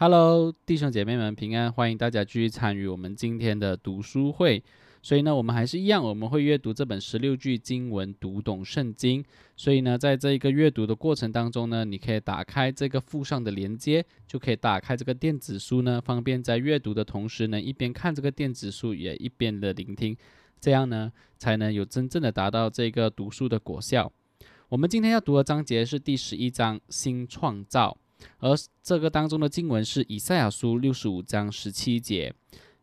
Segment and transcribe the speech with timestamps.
[0.00, 4.62] Hello，弟兄姐妹们平安，欢迎大家继续参与我们今天的读书会。
[5.02, 9.24] 所以呢，我们还是一样，我们会阅读这本十六句经文，读懂圣经。
[9.56, 20.16] 所以呢，在这一个阅读的过程当中呢，你可以打开这个附上的连接，就可以打开这个电子书呢，方便在阅读的同时呢，一边看这个电子书，也一边的聆听，
[20.60, 24.12] 这样呢，才能有真正的达到这个读书的果效。
[24.68, 27.98] 我们今天要读的章节是第十一章新创造。
[28.38, 32.34] 而这个当中的经文是以赛亚书六十五章十七节：“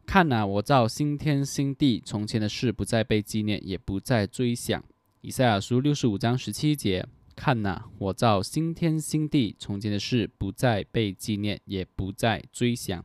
[0.05, 4.83] 看呐，我造新天新地，从前的事不再被纪念，也不再追想。”
[5.21, 13.03] 以赛亚书六十五章十七节：“看呐，我造新天新地，从前的事不再被纪念，也不再追想。”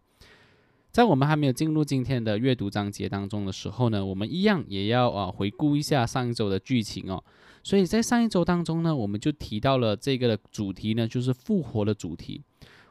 [0.92, 7.22] 在我们还没有进入今天的阅读章节当中的时候呢，我们一样也要啊回顾一下上一周的剧情哦。
[7.62, 12.42] 所以在上一周当中呢，我们就提到了这个的主题呢，就是复活的主题。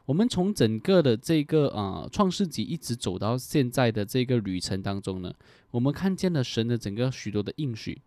[0.05, 5.31] 我们从整个的这个呃创世纪一直走到现在的这个旅程当中呢，
[5.71, 8.01] 我们看见了神的整个许多的应许。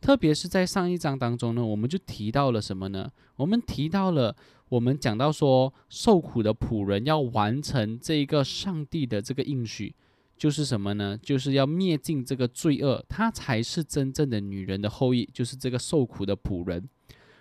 [0.00, 3.10] 特别是在上一章当中呢，我们就提到了什么呢？
[3.36, 4.34] 我们提到了
[4.68, 9.94] 我们讲到说，受苦的仆人要完成这个上帝的这个应许。
[10.36, 11.18] 就是什么呢？
[11.22, 16.88] 就是要灭尽这个罪恶，她才是真正的女人的后裔，就是这个受苦的仆人。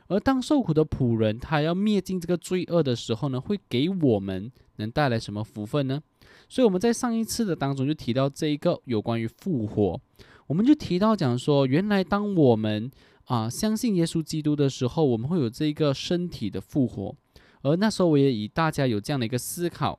[0.08, 6.02] 而当受苦的仆人他要灭尽这个罪恶的时候呢，会给我们能带来什么福分呢？
[6.49, 9.99] 所以我们在上一次的当中就提到这一个有关于复活，
[10.45, 12.91] 我们就提到讲说，原来当我们
[13.25, 17.16] 啊相信耶稣基督的时候，我们会有这一个身体的复活。
[17.61, 19.97] 而那时候我也以大家有这样的一个思考。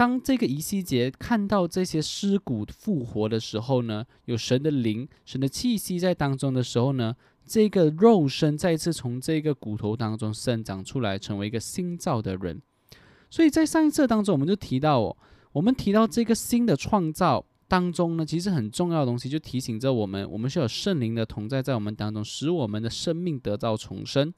[0.00, 12.62] 当这个以西结看到这些尸骨复活的时候呢，有神的灵、神的气息在当中的时候呢，这个肉身再次从这个骨头当中生长出来，成为一个新造的人。
[13.28, 15.14] 所以在上一册当中，我们就提到哦，
[15.52, 24.32] 我们提到这个新的创造当中呢，其实很重要的东西就提醒着我们，我们需要圣灵的同在在我们当中，使我们的生命得到重生。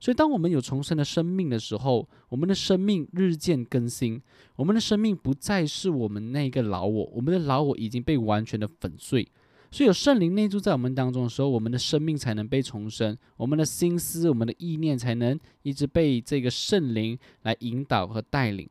[0.00, 4.18] 所以，当我们有重生的生命的时候，我们的生命日渐更新，
[4.56, 9.28] 我们的生命不再是我们那个老我，我们的老我已经被完全的粉碎。
[9.70, 18.66] 所以，有圣灵内住在我们当中的时候，我们的生命才能被重生，我们的心思、我们的意念才能一直被这个圣灵来引导和带领，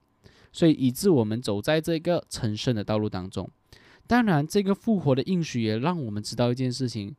[0.51, 3.47] 所以以致我们走在这个成圣的道路当中。
[4.07, 7.15] 当然，这个复活的应许也让我们知道一件事情，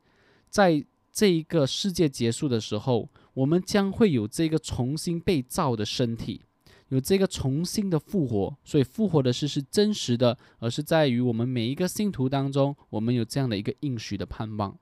[0.49, 3.07] 在这一个世界结束的时候。
[3.33, 6.41] 我们将会有这个重新被造的身体，
[6.89, 14.77] 有这个重新的复活，所以复活的事是真实的，而是在于我们每一个信徒当中，我们有这样的一个应许的盼望。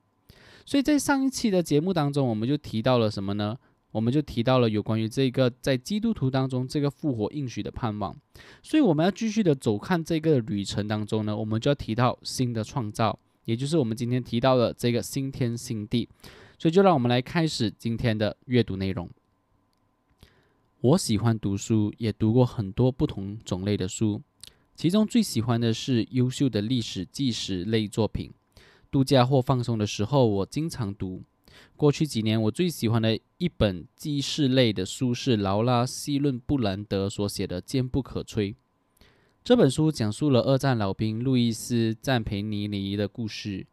[0.66, 3.56] 所以在上一期的节目当中，我们就提到了什么呢？
[3.92, 8.16] 我们就提到了有关于这个在基督徒当中这个复活应许的盼望。
[8.62, 16.08] 所以我们要继续的走看这个旅程当中呢，我们就要提到新的创造，也就是我们今天提到的这个新天新地。
[16.60, 19.08] 所以，就让我们来开始今天的阅读内容。
[20.82, 24.20] 我喜欢读书，也读过很多不同种类的书，
[24.74, 28.30] 其中最喜欢的是优秀的历史纪实类作品。
[28.90, 31.22] 度假或放松的时候，我经常读。
[31.76, 38.52] 过去几年，我最喜欢的一本纪事类的书是劳拉·希伦布兰德所写的《坚不可摧》。
[39.42, 43.66] 这本书讲述了二战老兵路易斯·赞培尼尼的故事。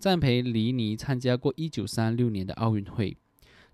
[0.00, 3.16] 赞培黎尼参加过1936年的奥运会，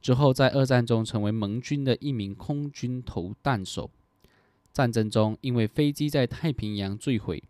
[0.02, 3.88] 之后在二战中成为盟军的一名空军投弹手。
[4.72, 7.44] 战争中，因为飞机在太平洋坠毁，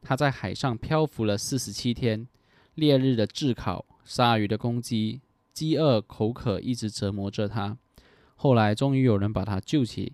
[0.00, 2.28] 他在海上漂浮了47天。
[2.76, 5.20] 烈日的炙烤、鲨鱼的攻击、
[5.52, 7.76] 饥饿、口渴一直折磨着他。
[8.36, 10.12] 后来，终于有人把他救起，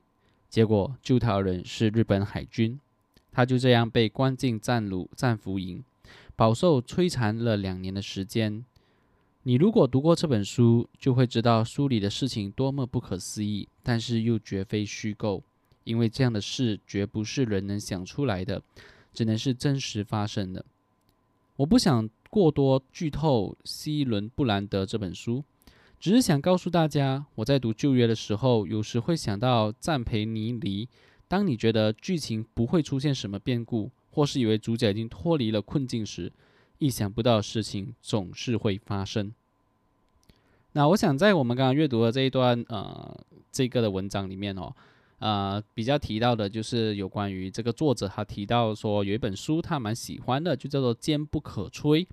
[0.48, 2.80] 结果救他的人是日本海军。
[3.30, 5.84] 他就这样被关进战俘战俘营。
[6.36, 8.64] 饱受摧残了两年的时间。
[9.44, 15.42] 你如果读过这本书，就会知道书里的事情多么不可思议，但是又绝非虚构，
[15.84, 18.62] 因为这样的事绝不是人能想出来的，
[19.12, 20.64] 只能是真实发生的。
[21.56, 25.42] 我不想过多剧透《西伦布兰德》这本书，
[25.98, 30.88] 只是想告诉大家，我在读旧约的时候，有时会想到赞培尼尼。
[31.28, 33.90] 当你觉得剧情不会出现什么变故。
[34.16, 36.32] 或是以为主角已经脱离了困境时，
[36.78, 39.30] 意想不到的事情总是会发生。
[40.72, 43.14] 那我想在我们刚刚阅读的这一段呃
[43.52, 44.74] 这个的文章里面哦，
[45.18, 52.06] 呃比较提到的就是有关于这个作者他提到说有一本书他蛮喜欢的，就叫做《坚不可摧》。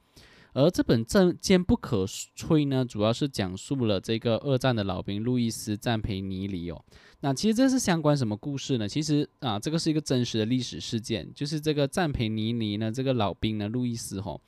[0.53, 2.31] 而这本《正坚不可摧》
[2.67, 6.79] 呢，主要是讲述了这个二战的老兵路易斯·赞培尼里哦。
[7.21, 8.87] 那其实这是相关什么故事呢？
[8.87, 14.39] 其实啊，这个是一个真实的历史事件，就是这个赞培尼尼呢，这个老兵呢，路易斯吼，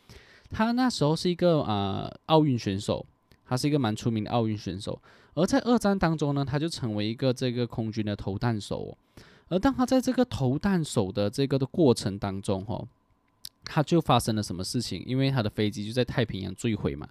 [0.51, 3.03] 他那时候是一个啊奥运选手，
[3.43, 5.01] 他是一个蛮出名的奥运选手。
[5.33, 8.95] 而在二战当中呢，他就成为一个这个空军的投弹手。
[9.47, 12.87] 而当他在这个投弹手的这个的过程当中，吼。
[13.65, 15.03] 他就发生了什么事情？
[15.05, 17.09] 因为他的飞机就在太平洋坠毁嘛。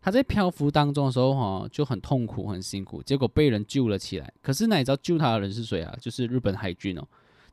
[0.00, 3.02] 他在漂浮当中的时候，哈，就很痛苦、很辛苦。
[3.02, 4.32] 结果被人救了起来。
[4.42, 5.96] 可是那你知道救他的人是谁啊？
[5.98, 7.04] 就是日本海军哦。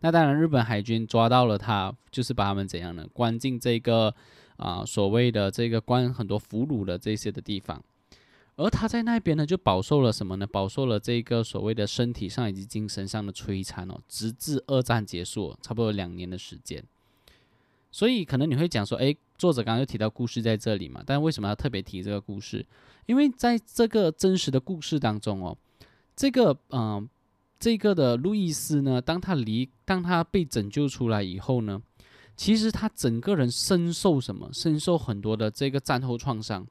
[0.02, 3.08] 那当然，日本海军抓到了他，就是把他们怎样呢？
[3.14, 4.14] 关进这个
[4.58, 7.82] 啊所谓的这个关很多俘虏的这些的地方。
[8.58, 10.46] 而他在那边呢，就饱受了什么呢？
[10.46, 16.84] 饱受了这个所谓的身体上以及精神上的摧残哦，直至二战结束，差不多两年的时间。
[17.92, 21.04] 所以可能你会讲说，诶，作者刚刚又提到故事在这里嘛？
[21.06, 22.66] 但为什么要特别提这个故事？
[23.06, 25.58] 因为在这个真实的故事当中哦，
[26.16, 27.08] 这个嗯，
[27.60, 31.82] 这个的路易斯呢，当他离，当他被拯救出来以后呢，
[32.36, 34.50] 其实他整个人深受什么？
[34.54, 36.66] 深受很多的这个战后创伤。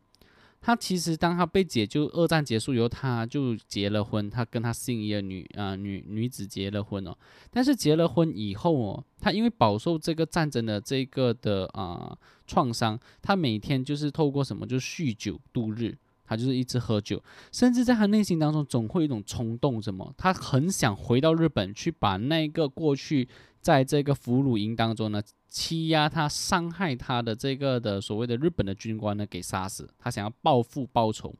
[0.63, 7.17] 他其实当他被解救，二战结束以后，他就结了婚，他跟他心仪的女啊女女子结了婚哦。
[7.51, 12.15] 但是结了婚以后哦，他因为饱受这个战争的这个的啊
[12.47, 15.97] 创伤，他每天就是透过什么，就酗酒度日，
[16.27, 23.27] 他就是一直喝酒，甚至在他内心当中总会有一种冲动，什么，他很想回到日本去把那个过去
[23.63, 25.23] 在这个俘虏营当中呢。
[25.51, 29.91] 欺压他、伤害他的这个的所谓的日本的军官呢，给杀死。
[29.99, 31.35] 他想要报复报仇，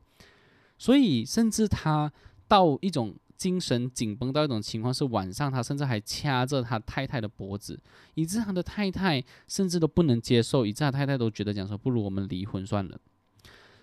[0.77, 2.11] 所以甚至他
[2.45, 7.79] 到一种精神紧绷到一种情况，是晚上他甚至还掐着他太太的脖子，
[8.15, 12.99] 以致他的太太甚至都不能接受，以致他太太都觉得讲说，不如我们离婚算了。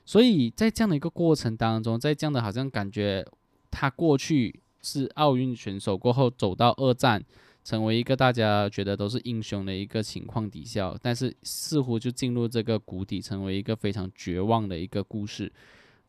[0.04, 3.26] 所以在这样的一个过程当中，在这样的好像感觉
[3.70, 7.24] 他过去是奥运选手，过后走到二战。
[7.68, 15.52] 成为一个大家觉得都是英雄的一个情况底下，但是似乎就进入这个谷底，成为一个非常绝望的一个故事。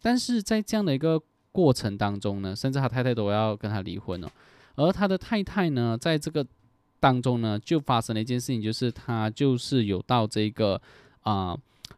[0.01, 1.21] 但是在这样的一个
[1.51, 4.31] 过程当中呢，甚至他太太都要跟他离婚了。
[4.75, 6.47] 而他的太太呢，在这个
[6.97, 10.81] 当中呢，就发生了一件事情，就是他就是有到这个
[11.23, 11.57] 啊，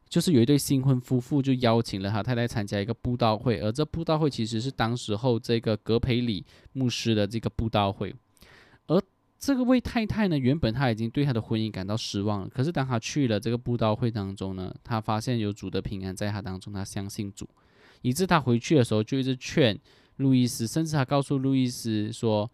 [0.10, 6.44] 就是有一对新婚夫妇就邀请了他太太参加一个布道会，而这布道会其实是当时候这个格培里
[6.74, 8.12] 牧师的这个布道会，
[9.42, 12.48] 这个位太太呢，原本她已经对她的婚姻感到失望了。
[12.48, 17.50] 可是当她去了这个布道会当中呢，她发现有主的平安在她当中，她相信主，
[18.04, 19.76] 以致她回去的时候就一直劝
[20.18, 22.50] 路易斯，甚至她告诉路易斯说：“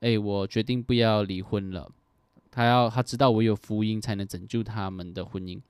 [0.00, 1.88] 哎，我决定不要离婚了。
[2.50, 5.60] 他要他知道我有福音才能拯救他们的婚姻，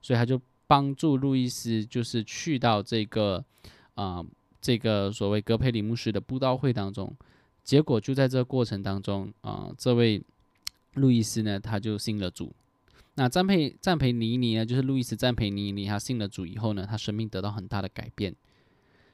[0.00, 3.44] 所以他就帮助路易斯，就是去到这个
[3.94, 4.24] 啊
[4.60, 7.12] 这个所谓戈佩里牧师的布道会当中。”
[7.70, 10.20] 结果就在这个过程当中啊，这位
[10.94, 12.52] 路易斯呢，他就信了主。
[13.14, 18.34] 那赞佩赞培尼尼呢，就是路易斯赞培尼尼，他信了主以后呢，他生命得到很大的改变。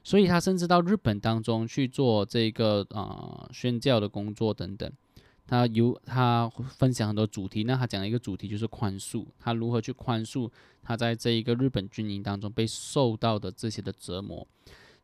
[0.03, 4.91] 所以他甚至到日本当中去做这个啊宣教的工作等等。
[5.45, 6.49] 他有他
[6.79, 10.49] 分享很多主题，那他讲的一个主题就是宽恕，他如何去宽恕
[10.81, 14.47] 他在这一个日本军营当中被受到的这些的折磨。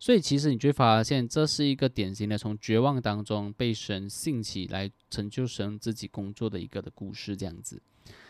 [0.03, 7.81] 所以其实你就会发现，这是一个典型的从绝望当中被神兴起来成就神自己工作的一个的故事，这样子。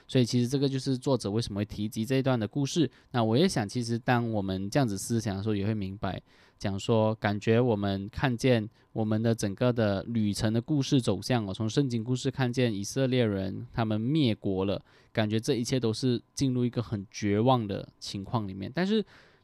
[0.08, 2.88] 所以其实这个就是作者为什么会提及这一段的故事。
[3.10, 6.22] 那我也想，其实当我们这样子思想的时候，也会明白，
[6.60, 14.80] 讲说感觉我们看见我们的整个的旅程的故事走向哦，从圣经故事看见以色列人他们灭国了，
[15.12, 19.03] 感觉这一切都是进入一个很绝望的情况里面，但是。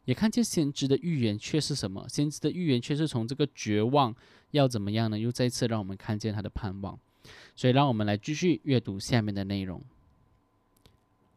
[0.09, 2.03] 也看见先知的预言却是什么？
[2.09, 4.15] 先知的预言却是从这个绝望
[4.49, 5.19] 要怎么样呢？
[5.19, 6.97] 又再次让我们看见他的盼望。
[7.55, 9.83] 所以，让我们来继续阅读下面的内容。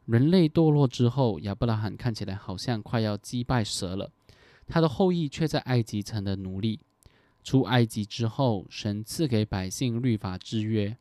[0.07, 4.11] 人类堕落之后，亚伯拉罕看起来好像快要击败蛇了，
[4.67, 6.81] 他的后裔却在埃及成了奴隶。
[7.45, 10.97] 出埃及之后，神赐给百姓律法之约，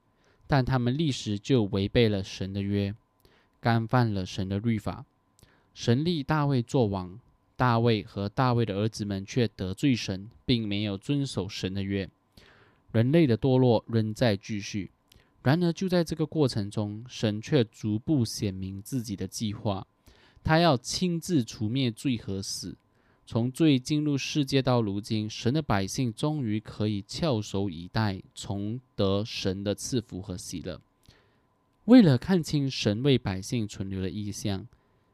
[0.46, 2.94] 但他们立时就违背了神的约，
[3.62, 5.06] 干犯了神的律法。
[5.74, 7.18] 神立大卫做王。
[7.62, 12.10] 大卫和大卫的儿子们却得罪神，并没有遵守神的约，
[12.92, 14.90] 人类的堕落仍在继续。
[15.44, 19.86] 然而，就在这个过程中，神却逐步显明自己的计划，
[20.44, 22.76] 他要亲自除灭罪和死。
[23.28, 30.82] 从罪进入世界到如今，神的百姓终于可以翘首以待，重得神的赐福和喜乐。
[31.86, 34.68] 为了看清神为百姓存留的意象。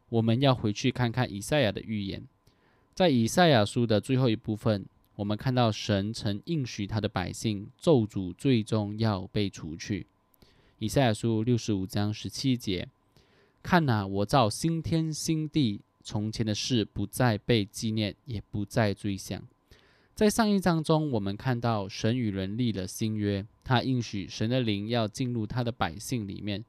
[0.09, 2.23] 我们要回去看看以赛亚的预言，
[2.97, 4.83] 在以赛亚书的最后一部分，
[5.17, 10.07] 我们看到神曾应许他的百姓，咒诅最终要被除去。
[10.79, 12.87] 以赛亚书六十五章十七节：
[13.61, 19.39] 看哪，我造新天新地，从前的事不再被纪念，也不再追想。
[20.15, 26.65] 在上一章中，我们看到神与人立了新约，他应许神的灵要进入他的百姓里面。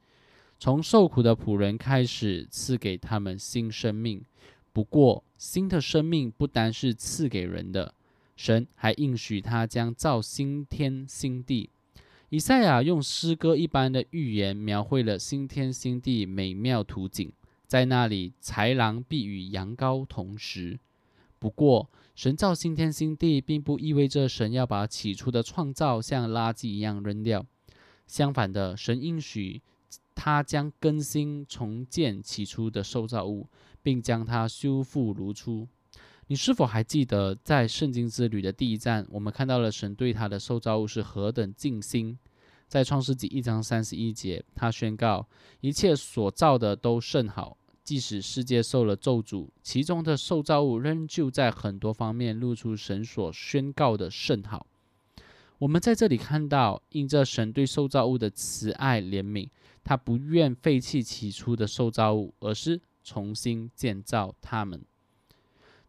[0.61, 4.23] 从受苦的仆人开始赐给他们新生命，
[4.79, 7.93] 不过新的生命不单是赐给人的，
[8.37, 11.69] 神还应许他将造新天新地。
[12.29, 17.33] 以赛亚用诗歌一般的预言描绘了新天新地美妙图景，
[17.67, 20.79] 在那里豺狼必与羊羔同食。
[21.41, 27.45] 不过，神造新天新地，并不意味着神要把起初的创造像垃圾一样扔掉，
[28.07, 29.61] 相反的，神应许。
[30.15, 33.47] 他将更新重建起初的受造物，
[33.83, 35.69] 并将它修复如初。
[36.27, 42.19] 你是否还记得，在圣经之旅的第一站，我们看到了神对他的受造物是何等尽心？
[42.67, 45.27] 在创世纪一章三十一节，他宣告
[45.63, 54.67] 一切所造的都甚好，即使世界受了咒诅，其中的受造物仍旧在很多方面露出神所宣告的甚好。
[55.61, 59.49] 我们在这里看到，因着神对受造物的慈爱怜悯，
[59.83, 62.79] 他不愿废弃起初的受造物，而是
[63.09, 64.79] 重新建造他们。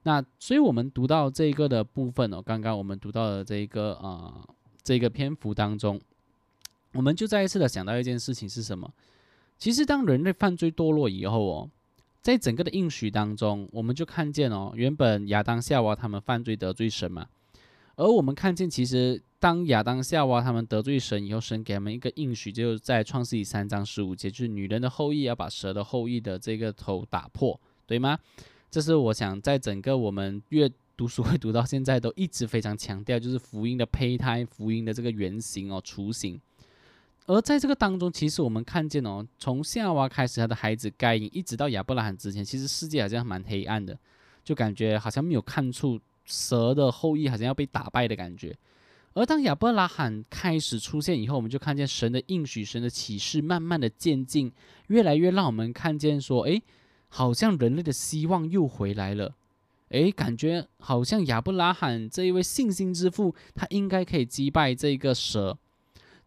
[0.03, 4.33] 那所以，我们读到这个的部分哦，刚刚我们读到的这一个呃
[4.81, 5.99] 这个篇幅当中，
[6.93, 8.89] 我们就再一次的想到一件事情是什么？
[9.57, 11.69] 其实，当人类犯罪堕落以后哦，
[12.21, 17.27] 在整个的应许当中，我们就看见哦，原本亚当夏娃他们犯罪得罪神嘛。
[17.99, 28.17] 而我们看见，其实当亚当夏娃他们得罪神以后，神给他们一个应许，就是在创世纪三章十五节，就是女人的后裔要把蛇的后裔的这个头打破，对吗？
[28.71, 36.39] 这是我想在整个我们阅读书会读到现在都一直非常强调，就是福音的胚胎、福音的这个原型哦、雏形。
[37.25, 43.99] 而在这个当中，其实我们看见哦，从夏娃开始，他的孩子该隐，一直到亚伯拉罕之前，其实世界好像蛮黑暗的，
[44.41, 45.99] 就感觉好像没有看出。
[46.29, 48.55] 蛇的后裔好像要被打败的感觉，
[49.13, 54.51] 而当亚伯拉罕开始出现以后，我们就看见神的应许、神的启示慢慢的渐进，
[54.87, 56.61] 越来越让我们看见说，诶，
[57.09, 59.33] 好像人类的希望又回来了，
[59.89, 65.57] 诶，感觉好像亚伯拉罕这一位信心之父，他应该可以击败这个蛇，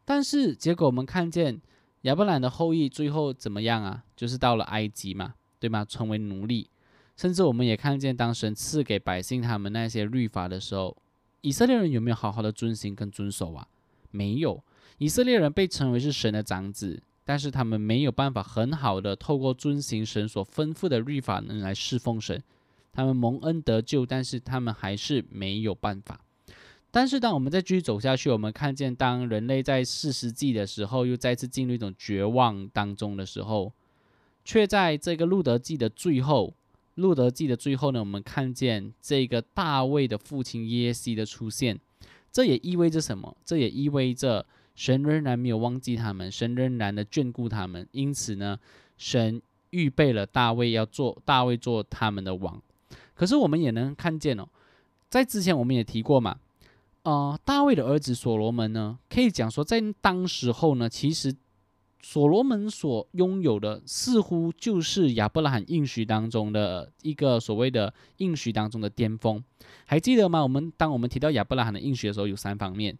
[0.04, 1.60] 但是结果我们看见
[2.02, 4.02] 亚伯兰的后裔最后怎么样啊？
[4.16, 5.84] 就是到了埃及嘛，对吗？
[5.84, 6.68] 成为奴隶。
[7.16, 10.96] 甚至我们也看见，当神赐给百姓他们那些律法的时候，
[11.42, 13.68] 以色列人有没有好好的遵行跟遵守啊？
[14.10, 14.62] 没有。
[14.98, 22.42] 以色列人被称为是神的长子，但是他们没有办法很好的透过遵行神所吩咐的律法能来侍奉神。
[22.92, 26.20] 他们蒙恩得救，但是他们还是没有办法。
[26.90, 33.72] 但是当我们再继续走下去，我们看见当人类在四世纪的时候，又再次进入一种绝望当中的时候，
[34.44, 36.54] 却在这个路德记的最后。
[36.96, 41.78] 路德记的最后呢，我们看见这个大卫的父亲耶西的出现，
[42.30, 43.34] 这也意味着什么？
[43.44, 44.44] 这也意味着
[44.74, 47.88] 神仍然没有忘记他们，神仍然的眷顾他们。
[47.92, 48.58] 因此呢，
[48.98, 52.60] 神预备了大卫要做大卫做他们的王。
[53.14, 54.46] 可是我们也能看见哦，
[55.08, 56.38] 在之前我们也提过嘛，
[57.04, 61.34] 呃，大卫的儿子所罗门呢，可以讲说在当时候呢，其实。
[62.02, 69.42] 所罗门所拥有的似乎就是亚伯拉罕应许当中的一个所谓的应许当中的巅峰，
[69.86, 70.42] 还记得吗？
[70.42, 72.98] 我们当我们提到亚伯拉罕的应许的时候，有三方面。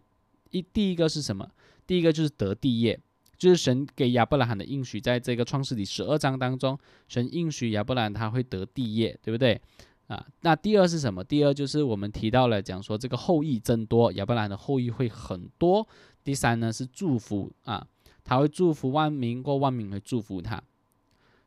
[0.50, 1.50] 一第一个是什么？
[1.84, 3.00] 第一个就是得地业，
[3.36, 6.78] 就是神给亚伯拉罕的应许，在这个创世纪十二章当中，
[7.08, 9.60] 神应许亚伯拉罕他会得地业，对不对？
[10.06, 11.24] 啊，那第二是什么？
[11.24, 15.86] 第二就是我们提到了讲说这个后裔增多，亚伯拉罕的后裔会很多。
[16.22, 17.84] 第三呢是祝福啊。
[18.24, 20.62] 他会祝福万民，或万民会祝福他。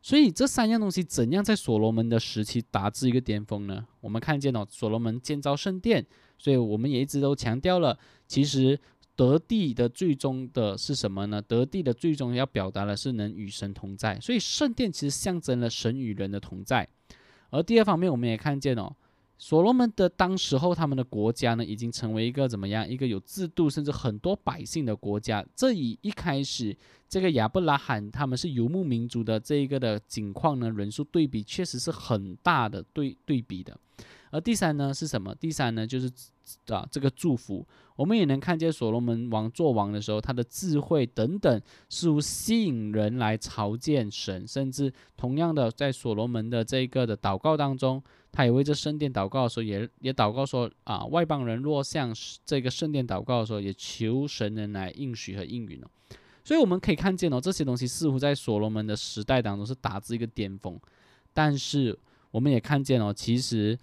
[0.02, 3.84] 所以这三样东西怎样在所罗门的时期达至一个巅峰呢？
[4.00, 6.06] 我们看见哦，所罗门建造圣殿，
[6.38, 8.78] 所以我们也一直都强调了，其实
[9.16, 11.42] 得地的最终的是什么呢？
[11.42, 16.88] 得地的最终要表达的是能与神同在，所以圣殿其实象征了神与人的同在。
[17.50, 18.94] 而第二方面，我们也看见哦。
[19.38, 22.88] 所罗门的当时候，他们的国家呢，已经成为一个怎么样？
[22.88, 25.44] 一个有制度，甚至很多百姓的国家。
[25.54, 26.74] 这与一开始
[27.08, 33.78] 这个亚伯拉罕他们是游牧民族的这一个的景况呢，人数对比确实是很大的对对比的。
[34.30, 35.34] 而第三呢是什么？
[35.34, 36.10] 第三呢就是
[36.68, 37.66] 啊这个祝福。
[37.94, 48.02] 我们也能看见所罗门王做王的时候，他的智慧等等，似乎吸引人来朝见神，甚至同样的在所罗门的这一个的祷告当中，
[48.36, 52.14] 他也为这圣殿祷告的时候，也也祷告说啊，外邦人若向
[52.44, 55.88] 这个圣殿祷告的时候，也求神人来应许和应允哦。
[56.44, 60.78] 所以我们可以看见哦，这些东西似乎在所罗门的时代当中是达至一个巅峰，
[61.32, 61.98] 但是
[62.30, 63.78] 我们也看见哦，其实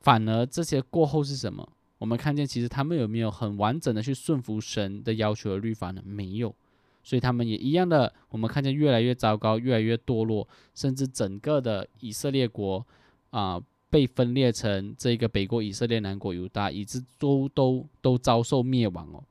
[0.00, 1.68] 反而这些过后是什么？
[1.98, 6.02] 我们看见其实他们有没有很完整的去顺服神的要求和律法呢？
[6.02, 6.54] 没有，
[7.02, 12.82] 所以他们也一样的，我们看见越来越糟糕，越来越堕落，甚至整个的以色列国
[13.28, 19.22] 啊被分裂成这个北国以色列、南国犹大，以致都都都遭受灭亡哦。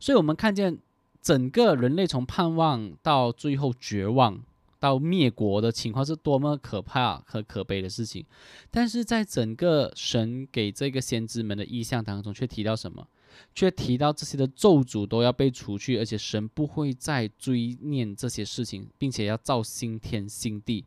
[0.00, 0.78] 所以我们看见。
[1.24, 4.42] 整个人类从盼望到最后绝望
[4.80, 8.26] 到灭国的情况是多么可怕和可悲的事情，
[8.72, 13.06] 但是在整个神给这个先知们的意象当中，却提到什么？
[13.54, 20.84] 却提到这些的咒诅都要被除去，而且神不会再追念这些事情，并且要造新天新地。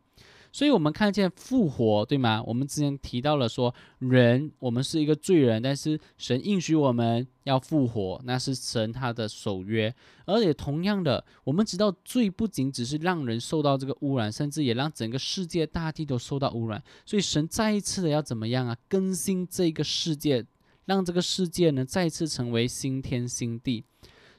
[0.55, 2.41] 所以，我们看见复活，对吗？
[2.41, 9.93] 我们之前提到了说，人我们是一个罪人，但是神应许我们要复活，那是神他的守约。
[10.23, 16.81] 而且同样的，我们知道罪不仅只是让人受到这个污染，甚至也让整个世界大地都受到污染。
[17.05, 18.77] 所以，神再一次的要怎么样啊？
[18.87, 20.45] 更新这个世界，
[20.85, 23.83] 让这个世界呢再次成为新天新地。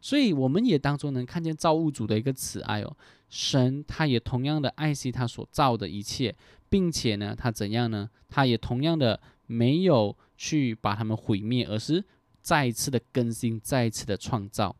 [0.06, 2.96] 所以，我们也当中能看见造物主的一个慈爱哦。
[3.28, 6.32] 神他也同样的爱惜他所造的一切，
[6.68, 8.08] 并且呢，他怎样呢？
[8.28, 12.04] 他也同样的没有去把他们毁灭，而是
[12.40, 14.76] 再一次的更新，再一次的创造。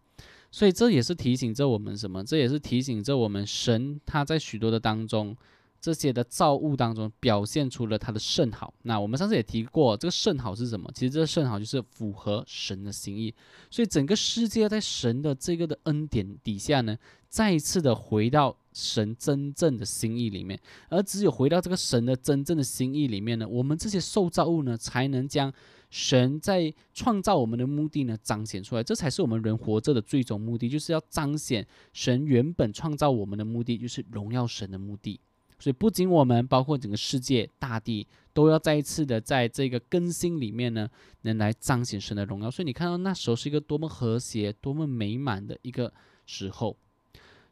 [0.53, 2.23] 所以这也是提醒着我们什么？
[2.23, 5.37] 这也是提醒着我们，神他在许多的当中。
[5.87, 8.75] 这些的造物当中表现出了他的圣好。
[8.83, 10.91] 那我们上次也提过，这个圣好是什么？
[10.93, 13.33] 其实这个圣好就是符合神的心意。
[13.71, 20.61] 所以整个世界在神的这个的恩典底下呢，再一次的回到神真正的心意里面。
[20.89, 25.53] 而只有回到这个神的真正的心意里面呢，我们这些受造物呢，才能将
[25.89, 28.83] 神在创造我们的目的呢彰显出来。
[28.83, 35.21] 这才是我们人活着的最终目的，就是要彰显神原本创造我们的目的，就是荣耀神的目的。
[35.59, 40.89] 所以，不仅我们，包括整个世界、大地，都要再一次的在这个更新里面呢，
[41.23, 42.51] 能来彰显神的荣耀。
[42.51, 45.93] 所以，你看到那时候是一个多么和谐、多么美满的一个
[46.27, 46.77] 时候。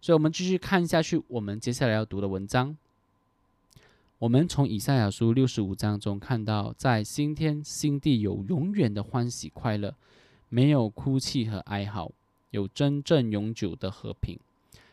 [0.00, 2.76] 所以，我们继续看下去，我们接下来要读的文章。
[4.18, 9.94] 我们从以赛亚书六十五章中看到，在新天新地有永远的欢喜快乐，
[10.50, 12.12] 没有哭泣和哀嚎，
[12.50, 14.38] 有真正永久的和平，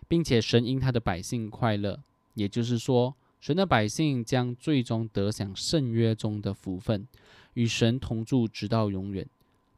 [0.08, 2.00] 并且神因他的百姓快乐。
[2.34, 7.08] 也就是说，神的百姓将最终得享圣约中的福分，
[7.56, 9.28] 与神同住直到永远。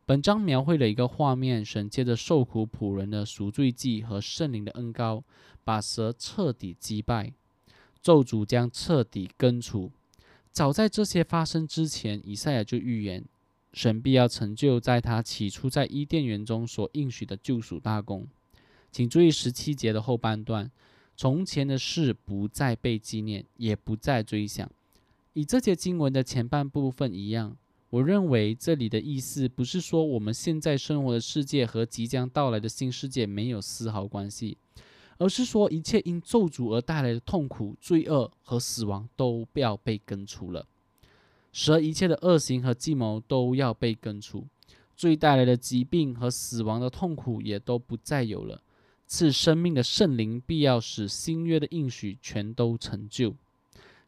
[0.06, 5.24] 本章描绘了一个画面：神借着受苦仆人的赎罪祭和圣灵的恩膏，
[5.64, 7.32] 把蛇彻底击败，
[8.02, 9.90] 咒诅将彻底根除。
[10.52, 13.24] 早在这些发生之前，以赛亚就预言，
[13.72, 18.28] 神必要成就在他起初在伊甸园中所应许的救赎大功。
[18.92, 20.70] 请注意十七节的后半段。
[21.16, 24.70] 从前的事不再被纪念，也不再追想。
[25.34, 27.56] 以这节经文的前半部分一样，
[27.90, 34.58] 我认为这里的意思不是说我们现在生活的世界和即将到来的新世界没有丝毫关系，
[35.18, 40.66] 而是说一切因咒诅而带来的痛苦、罪恶和死亡都不要被根除了，
[41.52, 44.48] 使一切的恶行和计谋都要被根除，
[44.96, 48.62] 罪带来的疾病和死亡的痛苦也都不再有了。
[49.16, 53.36] 赐生命的圣灵必要使新约的应许全都成就，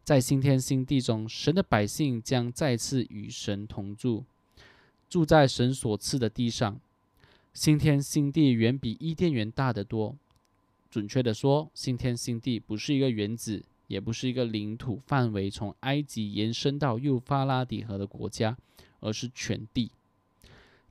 [0.04, 4.24] 在新天新地中，神的百姓将再次与神同住，
[5.08, 6.80] 住在神所赐的地上。
[7.54, 10.16] 新天新地远比伊甸园大得多。
[10.90, 18.58] 准确的说，新天新地不是一个原子，也不是一个领土范围从埃及延伸到幼发拉底河的国家，
[19.02, 19.92] 而是全地。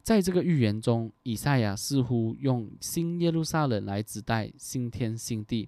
[0.05, 5.67] 在这个预言中，以赛亚似乎用新耶路撒冷来指代新天新地。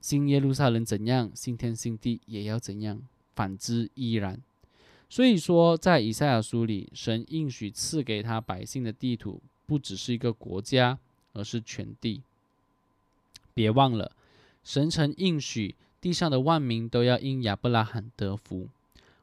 [0.00, 3.00] 新耶路撒冷怎样，新天新地也要怎样，
[3.36, 4.40] 反之依然。
[5.08, 10.98] 所以说，在以赛亚书里，神应许赐给他百姓的地图，不只是一个国家，
[11.32, 12.22] 而是全地。
[13.54, 14.10] 别忘了，
[14.64, 18.66] 神曾应许地上的万民都要因亚伯拉罕得福。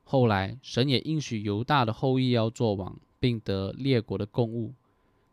[0.05, 2.97] 后来，神也应许犹大的后裔要做王。
[3.19, 4.73] 并得列国的供物。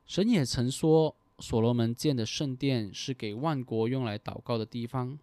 [0.06, 5.18] 神也曾说，所罗门建的圣殿是给万国用来祷告的地方。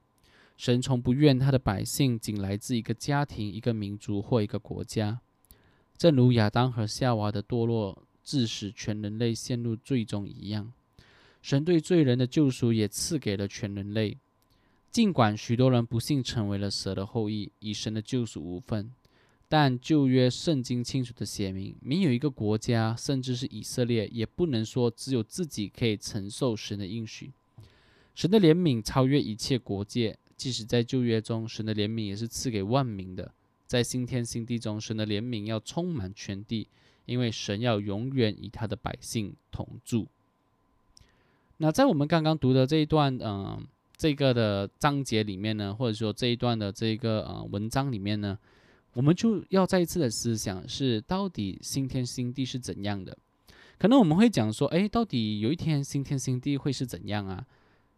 [0.58, 5.20] 神从不愿他的百姓仅来自一个家庭、一个民族或一个国家。
[5.98, 10.72] 正如亚当和夏娃的堕落致使全人类陷入罪中一样，
[11.42, 14.18] 神对罪人的救赎也赐给了全人类。
[14.92, 18.92] 尽管许多人不幸成为了蛇的后裔，与神的救赎无份，
[19.52, 27.34] 但旧约圣经清楚的写明，没有一个国家，甚至是以色列，也不能说只有自己可以承受神的应许。
[28.16, 33.30] 神的怜悯超越一切国界，即使在旧约中，神的怜悯也是赐给万民的。
[33.68, 36.70] 在新天新地中，神的怜悯要充满全地，
[37.06, 40.08] 因为神要永远与他的百姓同住。
[41.58, 43.68] 那在我们刚刚读的这一段，嗯。
[43.98, 48.36] 这个的章节里面呢，或者说这一段的这个呃文章里面呢，
[48.94, 53.18] 我们就要再一次的思想是到底新天新地是怎样的？
[53.78, 57.46] 可能我们会讲说，哎，到底有一天新天新地会是怎样啊？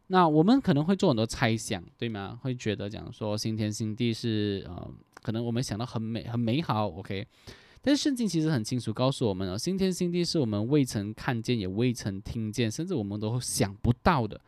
[0.08, 2.39] 那我们可能会做很多猜想，对吗？
[2.41, 7.25] 会觉得讲说新天新地是呃，可能我们想到很美很美好，OK？
[7.82, 14.39] 但是圣经其实很清楚告诉我们哦，新天新地是我们未曾看见也未曾听见，甚至我们都想不到的。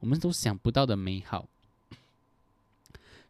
[0.00, 1.48] 我们都想不到的美好，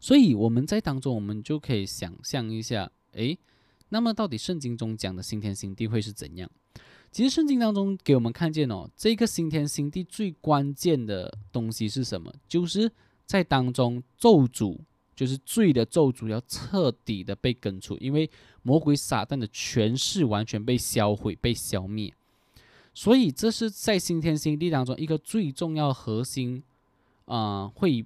[0.02, 3.38] 所以我们在当中，我们就可以想象一下，诶，
[3.90, 6.50] 那么到底圣经中讲的新天新地会是怎样？
[7.12, 12.34] 其实圣经当中给我们看见哦，这个新天新地最关键的东西是什么？
[12.48, 12.90] 就是
[13.26, 14.76] 在当中咒诅，
[15.14, 18.28] 就是罪的咒诅要彻底的被根除，因为
[18.62, 22.12] 魔鬼撒旦的权势完全被销毁、被消灭。
[22.92, 26.60] 所以这是在新天新地当中一个最重要核心，
[27.26, 28.04] 啊，会，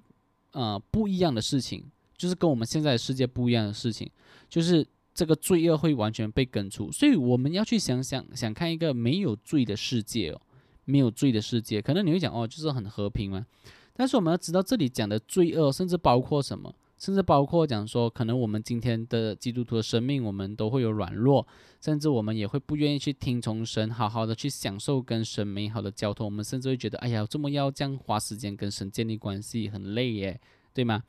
[0.57, 1.85] 呃，不一样的事情，
[2.17, 4.09] 就是跟我们现在的世界不一样的事情，
[4.49, 6.91] 就是这个罪恶会完全被根除。
[6.91, 10.41] 所以我们要去想想，想看一个没有罪的世界哦，
[10.85, 13.45] 没有罪的世界，可能你会讲哦，就是很和平嘛。
[13.93, 16.73] 但是我们要知道这里讲的罪恶，甚至包括什么？
[16.97, 21.47] 甚至包括讲说，可能我们今天的基督徒的生命，我们都会有软弱，
[21.79, 26.25] 甚至我们也会不愿意去听从神，好好的去享受跟神美好的交通。
[26.25, 30.41] 我们甚至会觉得，哎呀，这么要这样花时间跟神建立关系，很累耶，
[30.73, 31.03] 对吗？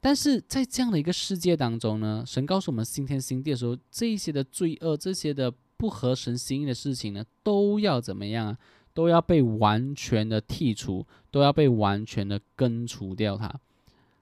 [0.00, 8.58] 但是在这样的一个世界当中呢，神告诉我们新天新地的时候，这些的罪恶，这些的不合神心意的事情呢，都要怎么样啊？
[8.94, 13.52] 都要被完全的剔除，都要被完全的根除掉它。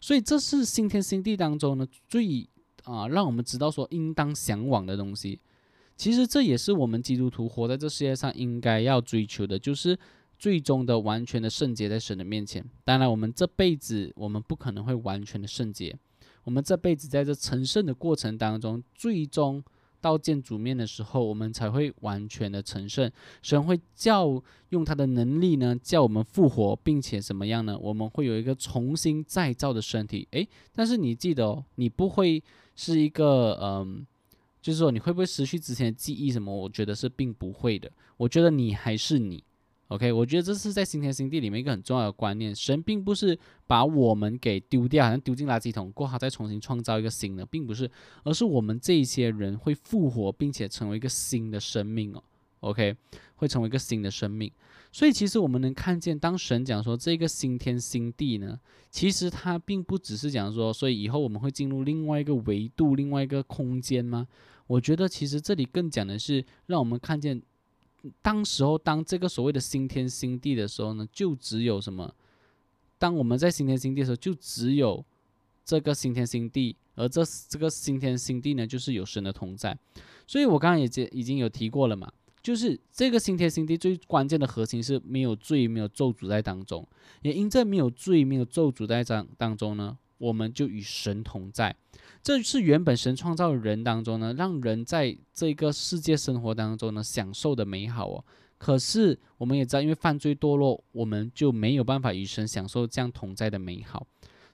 [0.00, 2.48] 所以这是新天新地当中呢最
[2.84, 5.40] 啊让我们知道说应当向往的东西。
[5.96, 9.98] 其实这也是我们基督徒活在这世界上应该要追求的，就是
[10.38, 12.64] 最终的完全的圣洁在神的面前。
[12.84, 15.96] 当然，我们这辈子我们不可能会完全的圣洁，
[16.44, 19.64] 我们这辈子在这成圣的过程当中，最终。
[20.00, 23.10] 到见主面的时候，我们才会完全的成圣。
[23.42, 27.78] 神会叫用他的能力呢，叫我们复活，并且怎么样呢？
[27.78, 30.26] 我们会有一个重新再造的身体。
[30.30, 32.42] 诶，但是你记得哦，你不会
[32.74, 34.06] 是一个嗯，
[34.60, 36.54] 就是说你会不会失去之前的记忆什么？
[36.54, 37.90] 我觉得是并不会的。
[38.16, 39.42] 我觉得你还是你。
[39.88, 42.52] OK，我觉得这是在新天新地里面一个很重要的观念。
[42.52, 47.88] 神并不是把我们给丢掉，好像丢进垃圾桶过后再重新创造一个新的，并不是，
[48.24, 52.20] 而是我们这一些人会复活，并且成为一个新的生命哦。
[52.60, 52.96] OK，
[53.36, 54.50] 会成为一个新的生命。
[54.90, 58.58] 所以其实我们能看见，当神讲说这个新天新地呢，
[58.90, 64.26] 其实它并不只是讲说，所以以后我们会进入另外一个维度、另外一个空间吗？
[64.66, 67.40] 我觉得其实这里更讲的是让我们看见。
[68.22, 72.14] 当时候，当这个所谓的新天新地的时候呢，就只有什么？
[72.98, 75.04] 当我们在新天新地的时候，就只有
[75.64, 79.76] 这个新天新地，而这这个新天新地呢，就是有神的同在。
[80.26, 82.10] 所以我刚刚也已经有提过了嘛，
[82.42, 86.86] 就是这个新天新地最关键的核心是没有罪、没有咒诅在当中，
[87.22, 91.76] 也因这没有罪、没有咒诅在当当中呢，我们就与神同在。
[92.26, 98.24] 这是原本神创造人当中呢，让人在这个世界生活当中呢享受的美好哦。
[98.58, 104.04] 可是我们也知道，因为犯罪堕落，我们就没有办法与神享受这样同在的美好。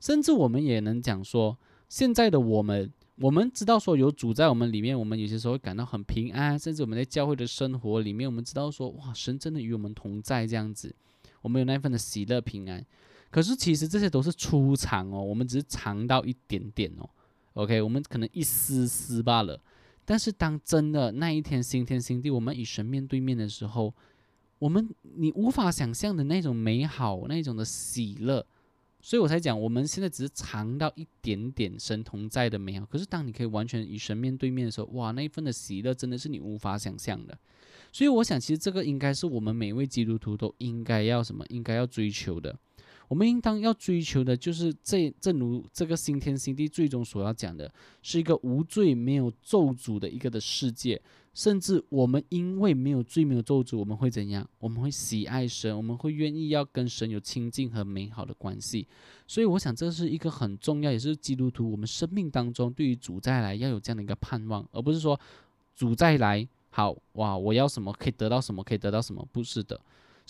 [0.00, 1.56] 甚至我们也能讲说，
[1.88, 6.58] 现在的我们，我们知道说有主在我们里面，我们有些时候会感到很平安。
[6.58, 10.94] 甚至我们在教会的生活里面，我们知道说，哇，神真的与我们同在这样子，
[11.40, 12.84] 我们有那份的喜乐平安。
[13.30, 17.08] 可是其实这些都是初尝哦，我们只是尝到一点点哦。
[17.54, 19.60] OK，我们可能一丝丝罢了，
[20.04, 23.94] 但是当真的那一天新天新地，我们与神面对面的时候，
[24.58, 28.46] 我们你无法想象的那种美好，那种的喜乐，
[29.00, 32.86] 所以我才讲，我们现在只是尝到一点点神同在的美好。
[32.86, 37.38] 可是当你可以完全与神面对面的时候，哇，那一份的喜乐真的是你无法想象的。
[37.92, 42.58] 所以我想，其实这个应该是我们每位基督徒都应该要什么，应该要追求的。
[43.12, 47.70] 我们应当要追求的就是这，正如这个新天新地最终所要讲的，
[48.00, 50.98] 是一个无罪、没有咒诅的一个的世界。
[51.34, 54.48] 甚至我们因为没有罪、没有咒诅，我们会怎样？
[54.58, 58.88] 我们会喜爱神，我们会愿意要跟神有亲近和美好的关系。
[59.26, 65.20] 所以，我想这是一个很重要，也是基督徒我们生命当中对于主再来要有这样的一个盼望，而不是说
[65.76, 69.22] 主再来好哇，我要什么可以得到什么，可以得到什么？
[69.30, 69.78] 不是的。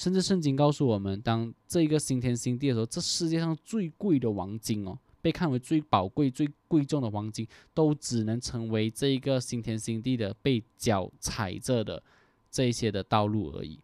[0.02, 12.02] 甚至圣经告诉我们，当这一个新天新地的时候，这世界上最贵的黄金哦，被看为最宝贵、最贵重的黄金，都只能成为这一个新天新地的被脚踩着的
[12.50, 13.78] 这一些的道路而已。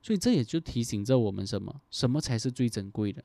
[0.00, 1.80] 所以这也就提醒着我们什么？
[1.90, 3.20] 什么才是最珍贵的？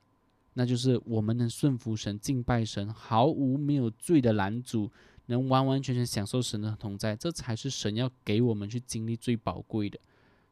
[0.55, 4.89] 那就是我们能顺服神、敬拜神，毫无没有罪的拦阻，
[5.27, 9.99] 能完完全全享受神的同在，这才是神要给我们去经历最宝贵的。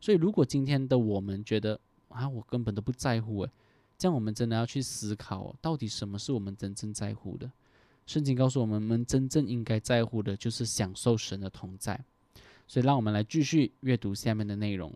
[0.04, 3.50] 所以，如果今天的我们觉得啊，我根本都不在乎，诶，
[3.98, 7.50] 这样我们真的要去思考，到底什么是我们真正在乎的？
[8.06, 12.04] 圣经告诉我们，我们真正应该在乎的就是享受神的同在。
[12.68, 14.92] 所以，让我们来继续阅读下面的内容。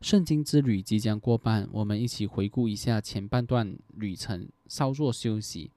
[0.00, 5.70] 圣经之旅即将过半，我们一起回顾一下前半段旅程，稍作休息。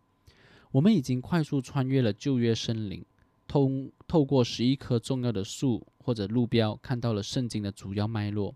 [0.72, 3.06] 我们已经快速穿越了旧约森林，
[3.48, 5.86] 通透过十一棵重要的树。
[6.08, 8.56] 或者路标看到了圣经的主要脉络，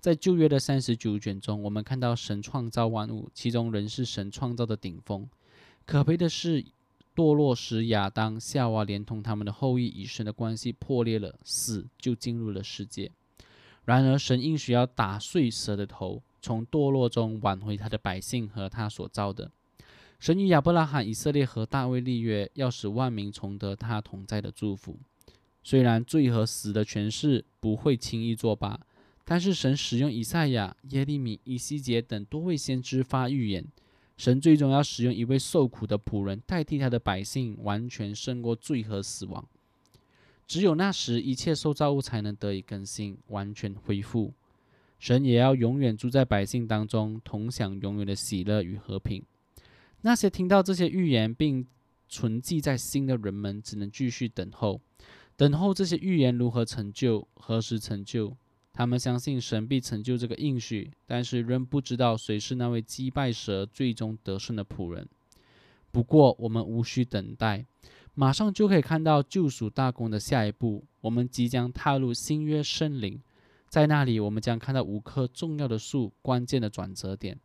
[0.00, 5.30] 在旧约的三十九卷中，我们看到神创造万物，其中人是神创造的顶峰。
[5.86, 6.64] 可悲的是，
[7.14, 13.12] 堕落时亚当、夏娃连同他们的后裔与神的关系破裂了，死就进入了世界。
[13.84, 19.48] 然而，神应许要打碎蛇的头，从堕落中挽回他的百姓和他所造的。
[20.20, 24.98] 神与亚伯拉罕、以色列和大卫立约，要使万民重得他同在的祝福。
[25.62, 28.78] 虽然罪和死的权势不会轻易作罢，
[29.24, 33.64] 但是神使用以赛亚、耶利米、以西结等多位先知发预言，
[34.18, 39.48] 神最终要使用一位受苦的仆人代替他的百姓，完全胜过罪和死亡。
[40.46, 44.34] 只有那时，一切受造物才能得以更新，完全恢复。
[44.98, 49.22] 神也要永远住在百姓当中，同享永远的喜乐与和平。
[50.02, 51.66] 那些听到这些预言并
[52.08, 54.80] 存记在心的人们，只能继续等候。
[55.36, 58.36] 等候这些预言如何成就，何时成就？
[58.72, 65.08] 他们相信神必成就这个应许，但是仍不知道谁是那位击败蛇、最终得胜的仆人。
[65.90, 67.66] 不过，我们无需等待，
[68.14, 70.84] 马上就可以看到救赎大功的下一步。
[71.00, 73.20] 我们即将踏入新约圣灵，
[73.68, 77.38] 在那里，我们将看到五棵重要的树，关键的转折点，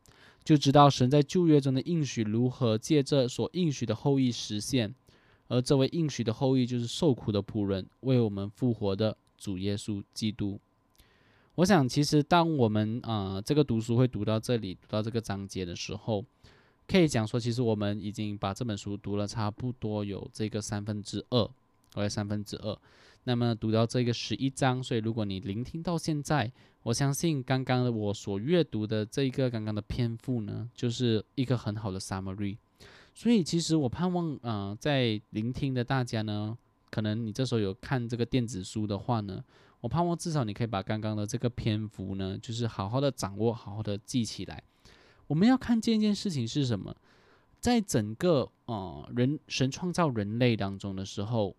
[0.45, 4.95] 就知道神在旧约中的应许如何借着所应许的后裔实现。
[5.47, 10.59] 而这位应许的后裔，就是受苦的仆人，为我们复活的主耶稣基督。
[11.53, 16.25] 我想，其实当我们啊这个读书会读到这里，读到这个章节的时候，
[16.87, 21.43] 可以讲说，其实我们已经把这本书读了差不多有这个三分之二，
[21.93, 22.77] 或者三分之二。
[23.25, 26.51] 那么读到这个十一章，所以如果你聆听到现在，
[26.85, 32.57] 我相信刚刚我所阅读的这一个刚刚的篇幅呢，就是一个很好的 summary。
[33.11, 36.55] 所以，其实我盼望，呃，在聆听的大家呢，
[36.91, 39.43] 可能你这时候有看这个电子书的话呢，
[39.81, 44.61] 我盼望至少你可以把刚刚的这个篇幅呢，就是好好的掌握，好好的记起来。
[45.25, 46.95] 我们要看见一件事情是什么，
[47.59, 51.55] 在整个呃人神创造人类当中的时候，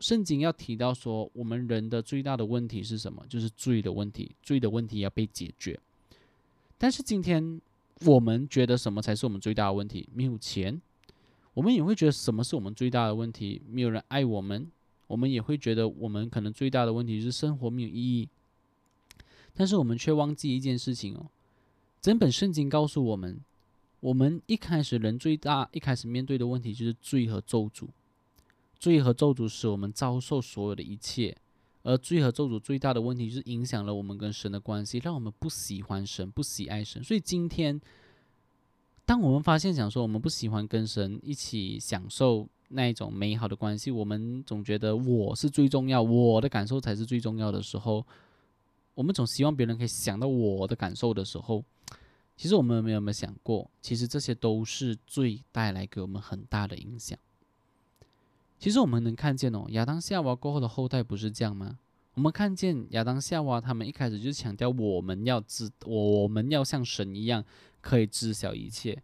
[0.00, 3.24] 圣经要提到说，我们人的最大的问题是什么？
[3.28, 5.78] 就是罪的问题，罪的问题要被解决。
[6.76, 7.60] 但是今天
[8.04, 10.08] 我们觉得什么才是我们最大的问题？
[10.12, 10.80] 没有钱。
[11.54, 13.62] 我们也会觉得什么是我们最大的问题？
[13.70, 14.66] 没有人爱我们。
[15.06, 18.28] 我们也会觉得我们可能最大的问题是生活没有意义。
[19.54, 21.26] 但是我们却忘记一件事情哦，
[22.00, 23.38] 整本圣经告诉我们，
[24.00, 27.86] 我们一开始人最大一开始面对的问题就是罪和咒诅。
[28.84, 31.34] 罪和咒诅使我们遭受所有的一切，
[31.82, 37.02] 而罪和咒诅最大的问题就是影响了我们跟神的关系，让我们不喜欢神，不喜爱神。
[37.02, 37.80] 所以今天。
[39.06, 48.06] 当我们发现，想说我们不喜欢跟神一起享受那一种美好的关系，我们总觉得我是最重要，我的感受才是最重要的时候，
[48.94, 51.62] 我们总希望别人可以想到我的感受的时候，
[52.34, 57.18] 其实我们有没有没有想过，其实这些都是罪带来给我们很大的影响。
[58.64, 61.78] 其实我们能看见哦，亚当夏娃过后的后代不是这样吗？
[62.14, 67.44] 我们看见亚当夏娃他们一开始就强调我们要知，我们要像神一样。
[67.82, 69.02] 可以知晓一切。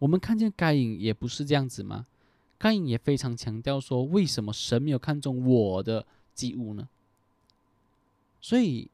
[0.00, 2.08] 我们看见该隐也不是这样子吗？
[2.58, 6.88] 该隐也非常强调说，为什么神没有看中我的祭物呢？
[8.40, 8.90] 所以，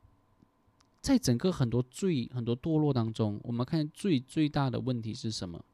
[1.00, 5.64] 在整个很多罪、很多堕落当中，我们看见最最大的问题是什么？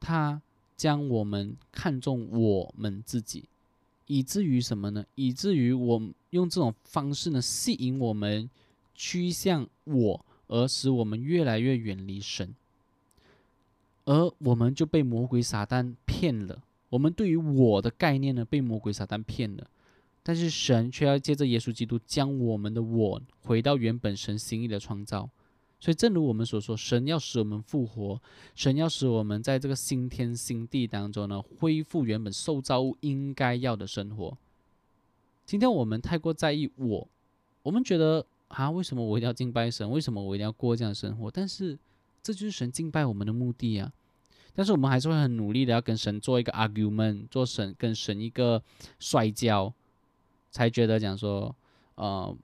[0.00, 0.40] 他
[0.78, 3.44] 将我们看重我们自己，
[4.06, 5.04] 以至于什么呢？
[5.16, 8.48] 以至于我用这种方式呢，吸引我们
[8.94, 12.54] 趋向我，而使我们越来越远离神，
[14.04, 16.62] 而我们就被魔鬼撒旦骗了。
[16.90, 19.68] 我们对于我的概念呢，被魔鬼撒旦骗了。
[20.22, 25.28] 但是神却要借着耶稣基督将我们的我回到原本神心意的创造，
[25.80, 28.20] 所以正如我们所说，神要使我们复活，
[28.54, 34.36] 神要使我们在这个新天新地当中呢，恢复原本受造物应该要的生活。
[35.46, 37.08] 今天我们太过在意我，
[37.62, 39.88] 我们觉得啊，为什么我一定要敬拜神？
[39.90, 41.30] 为什么我一定要过这样的生活？
[41.30, 41.78] 但是
[42.22, 43.92] 这就是神敬拜我们的目的啊！
[44.54, 48.62] 但是我们还是会很努力的要跟神做一个 argument，做神跟神一个
[48.98, 49.72] 摔跤。
[50.50, 51.54] 才觉得讲说，
[51.94, 52.36] 呃，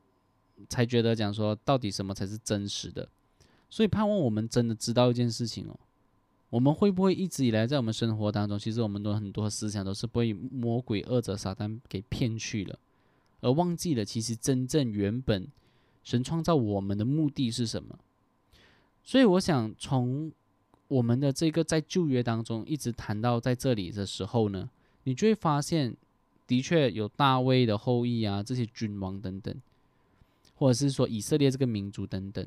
[0.68, 3.08] 才觉得讲说，到底什么才是真实的？
[3.74, 5.76] 所以盼望我们真的知道一件事情哦，
[6.48, 12.78] 我们会不会一直以来在我们生活当中，其实我们都很多思想都是被魔鬼、恶者、撒旦给骗去了，
[13.40, 15.48] 而忘记了其实真正原本
[16.04, 17.98] 神创造我们的目的是什么？
[19.02, 20.30] 所以我想从
[20.86, 24.70] 我们的这个在旧约当中一直谈到在这里的时候呢，
[25.02, 25.96] 你就会发现。
[26.46, 29.54] 的确有大卫的后裔啊，这些君王等等，
[30.56, 32.46] 或者是说以色列这个民族等等，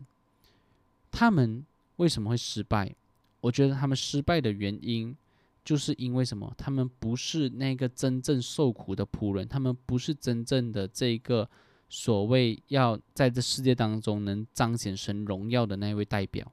[1.11, 1.65] 他们
[1.97, 2.95] 为什么会失败？
[3.41, 5.15] 我觉得他们失败的原因，
[5.63, 6.53] 就是因为什么？
[6.57, 11.49] 他们不是那个真正受苦的仆人，他们不是真正的这个
[11.89, 16.51] 所谓要在这世界当中能彰显神荣耀的那位代表。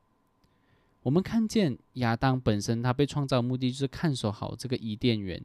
[1.02, 5.44] 我们看见亚当本身，他被创造目的就是看守好这个伊甸园。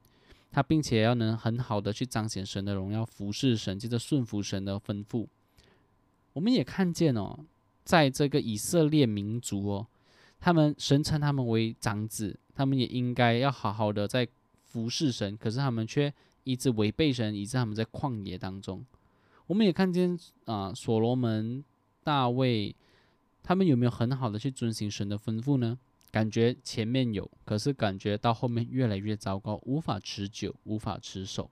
[0.52, 5.28] 他并且要能很好的去彰显神的荣耀，服侍神，接着顺服神的吩咐。
[6.34, 7.45] 我们也看见哦，
[7.89, 9.88] 在这个以色列民族哦，
[10.39, 14.28] 他们神称他们为长子，他们也应该要好好的在
[14.62, 18.86] 服侍神，可是他们却一直违背神，以致他们在旷野当中。
[19.47, 21.65] 我们也看见啊，所罗门、
[22.04, 22.75] 大卫，
[23.41, 25.80] 他们有没有很好的去遵行神的吩咐呢？
[26.12, 31.49] 感觉前面有，可是感觉到后面越来越糟糕，无法持久，无法持守。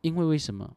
[0.00, 0.76] 因为为什么？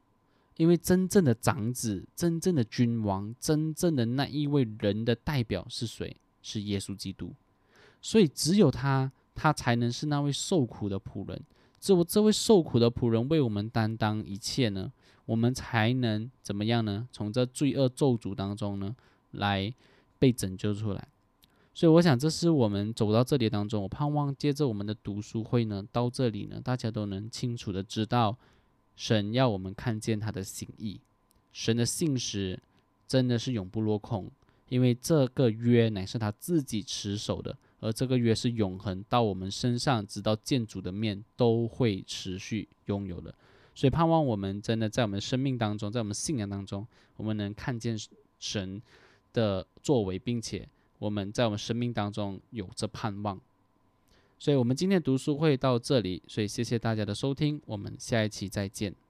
[0.57, 6.15] 因为真正的长子、真正的君王、真正的那一位人的代表是谁？
[6.41, 7.33] 是耶稣基督。
[8.01, 11.41] 所以只有他，他才能是那位受苦的仆人。
[11.79, 14.91] 只有这位受苦的仆人为我们担当一切呢，
[15.25, 17.07] 我们才能怎么样呢？
[17.11, 18.95] 从这罪恶咒诅当中呢，
[19.31, 19.71] 来
[20.17, 21.07] 被拯救出来。
[21.73, 28.35] 所以我想，这是我们走到这里当中，我盼望借着我们的读书会呢，到这里呢，大家都能清楚的知道，
[28.97, 30.99] 神要我们看见他的心意，
[31.53, 32.59] 神的信实
[33.07, 34.29] 真的是永不落空，
[34.67, 43.33] 因为这个约乃是他自己持守的，而这个约是永恒到我们身上，直到建主的面都会持续拥有的。
[43.73, 47.97] 所以盼望我们真的在我们生命当中，在我们信仰当中，我们能看见
[48.39, 48.81] 神
[49.31, 50.67] 的作为，并且。
[50.99, 53.39] 我们在我们生命当中有着盼望，
[54.39, 59.06] 所以，我们今天读书会到这里，所以谢谢大家的收听，我们下一期再见。